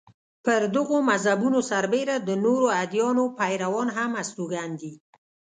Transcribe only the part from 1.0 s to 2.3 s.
مذهبونو سربېره د